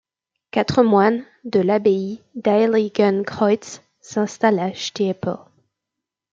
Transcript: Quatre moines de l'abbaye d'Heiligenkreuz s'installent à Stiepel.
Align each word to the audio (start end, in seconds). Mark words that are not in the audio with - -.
Quatre 0.49 0.81
moines 0.81 1.21
de 1.45 1.59
l'abbaye 1.59 2.23
d'Heiligenkreuz 2.33 3.81
s'installent 4.01 4.57
à 4.57 4.73
Stiepel. 4.73 5.35